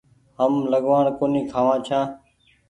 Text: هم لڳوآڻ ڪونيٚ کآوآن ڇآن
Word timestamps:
هم 0.39 0.53
لڳوآڻ 0.71 1.05
ڪونيٚ 1.19 1.49
کآوآن 1.51 1.79
ڇآن 1.87 2.05